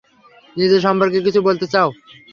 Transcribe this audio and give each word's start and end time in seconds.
নিজের 0.57 0.81
সম্পর্কে 0.81 1.19
কিছু 1.21 1.39
বলতে 1.47 1.65
চাও? 1.73 1.89